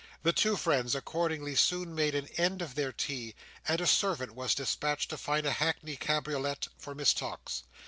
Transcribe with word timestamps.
The 0.23 0.33
two 0.33 0.57
friends 0.57 0.95
accordingly 0.95 1.53
soon 1.53 1.93
made 1.93 2.15
an 2.15 2.25
end 2.35 2.63
of 2.63 2.73
their 2.73 2.91
tea, 2.91 3.35
and 3.67 3.79
a 3.79 3.85
servant 3.85 4.33
was 4.33 4.55
despatched 4.55 5.11
to 5.11 5.15
fetch 5.19 5.45
a 5.45 5.51
hackney 5.51 5.95
cabriolet 5.95 6.69
for 6.75 6.95
Miss 6.95 7.13
Tox. 7.13 7.61